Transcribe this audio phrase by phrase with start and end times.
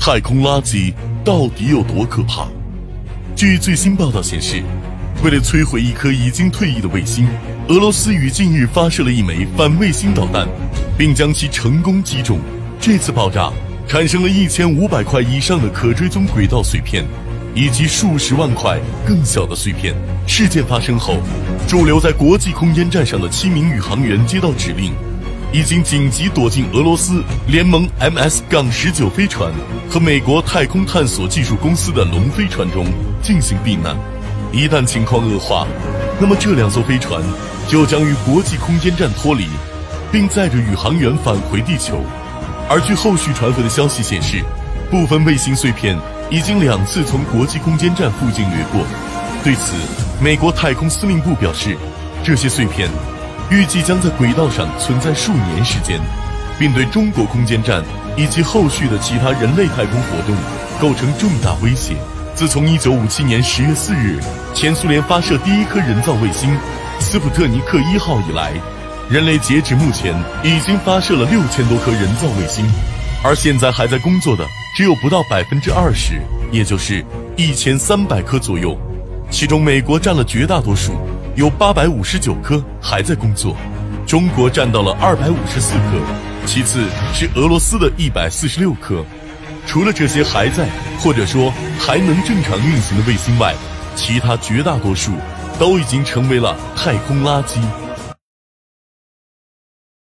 [0.00, 2.48] 太空垃圾到底有多可怕？
[3.36, 4.62] 据最新报道显示，
[5.22, 7.28] 为了摧毁一颗已经退役的卫星，
[7.68, 10.48] 俄罗斯于近日发射了一枚反卫星导弹，
[10.96, 12.38] 并将其成功击中。
[12.80, 13.52] 这次爆炸
[13.86, 17.04] 产生了一千五百块以上的可追踪轨道碎片，
[17.54, 19.94] 以及数十万块更小的碎片。
[20.26, 21.18] 事件发生后，
[21.68, 24.94] 驻留在国际空间站上的七名宇航员接到指令。
[25.52, 29.52] 已经紧急躲进俄罗斯联盟 MS- 杠十九飞船
[29.90, 32.86] 和美国太空探索技术公司的龙飞船中
[33.20, 33.96] 进行避难。
[34.52, 35.66] 一旦情况恶化，
[36.20, 37.20] 那么这两艘飞船
[37.66, 39.48] 就将与国际空间站脱离，
[40.12, 42.00] 并载着宇航员返回地球。
[42.68, 44.44] 而据后续传回的消息显示，
[44.88, 45.98] 部分卫星碎片
[46.30, 48.82] 已经两次从国际空间站附近掠过。
[49.42, 49.74] 对此，
[50.22, 51.76] 美国太空司令部表示，
[52.22, 52.88] 这些碎片。
[53.50, 56.00] 预计将在轨道上存在数年时间，
[56.56, 57.82] 并对中国空间站
[58.16, 60.36] 以及后续的其他人类太空活动
[60.80, 61.96] 构成重大威胁。
[62.32, 64.20] 自从1957年10月4日
[64.54, 66.56] 前苏联发射第一颗人造卫星
[67.00, 68.52] 斯普特尼克一号以来，
[69.10, 72.64] 人类截止目前已经发射了六千多颗人造卫星，
[73.24, 77.04] 而现在还在工作的只有不到百分之二十，也就是
[77.36, 78.78] 一千三百颗左右，
[79.28, 80.92] 其中美国占了绝大多数。
[81.36, 83.56] 有八百五十九颗还在工作，
[84.04, 86.00] 中国占到了二百五十四颗，
[86.44, 89.04] 其次是俄罗斯的一百四十六颗。
[89.64, 90.66] 除了这些还在
[90.98, 93.54] 或者说还能正常运行的卫星外，
[93.94, 95.12] 其他绝大多数
[95.58, 97.60] 都已经成为了太空垃圾。